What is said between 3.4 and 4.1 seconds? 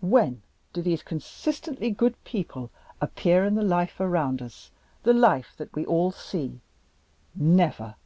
in the life